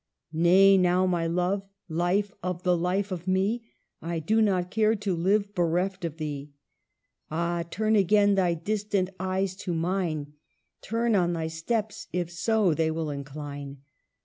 [0.33, 3.69] Nay, now, my love, life of the life of me,
[4.01, 6.53] I do not care to live bereft of thee.
[7.29, 7.61] Ah!
[7.69, 10.33] turn again thy distant eyes to mine;
[10.81, 13.81] Turn on thy steps, if so thy will incline.